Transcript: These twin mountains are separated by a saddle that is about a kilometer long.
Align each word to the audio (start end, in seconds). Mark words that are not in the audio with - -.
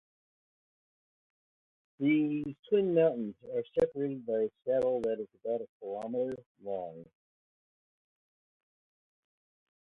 These 1.99 2.43
twin 2.67 2.95
mountains 2.95 3.35
are 3.53 3.61
separated 3.79 4.25
by 4.25 4.33
a 4.33 4.49
saddle 4.65 4.99
that 5.01 5.19
is 5.19 5.27
about 5.45 5.61
a 5.61 5.67
kilometer 5.79 6.41
long. 6.63 7.05